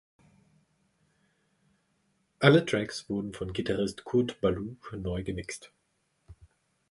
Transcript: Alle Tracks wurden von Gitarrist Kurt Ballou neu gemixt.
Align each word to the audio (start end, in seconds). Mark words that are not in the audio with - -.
Alle 2.39 2.65
Tracks 2.65 3.07
wurden 3.07 3.35
von 3.35 3.53
Gitarrist 3.53 4.03
Kurt 4.03 4.41
Ballou 4.41 4.75
neu 4.95 5.23
gemixt. 5.23 5.71